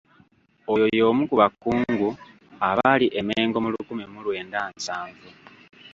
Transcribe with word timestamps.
Oyo 0.73 0.85
y'omu 0.97 1.23
ku 1.29 1.35
bakungu 1.41 2.09
abaali 2.69 3.07
e 3.19 3.21
Mengo 3.27 3.57
mu 3.63 3.69
lukumi 3.73 4.03
mu 4.13 4.19
lwenda 4.25 4.59
nsanvu. 4.73 5.29